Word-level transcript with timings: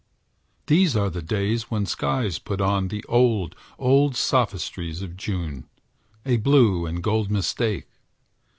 These 0.65 0.97
are 0.97 1.11
the 1.11 1.21
days 1.21 1.69
when 1.69 1.85
skies 1.85 2.39
put 2.39 2.59
on 2.59 2.87
The 2.87 3.05
old, 3.07 3.55
old 3.77 4.15
sophistries 4.15 5.03
of 5.03 5.15
June, 5.15 5.67
A 6.25 6.37
blue 6.37 6.87
and 6.87 7.03
gold 7.03 7.29
mistake. 7.29 7.87